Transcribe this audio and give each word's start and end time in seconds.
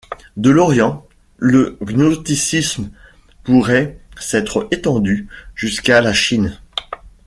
De 0.35 0.49
l’Orient, 0.49 1.05
le 1.37 1.77
gnosticisme 1.83 2.89
pourrait 3.43 3.99
s'être 4.19 4.67
étendu 4.71 5.27
jusqu’à 5.53 6.01
la 6.01 6.11
Chine. 6.11 6.57